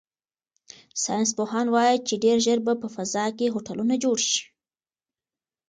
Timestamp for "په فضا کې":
2.81-3.53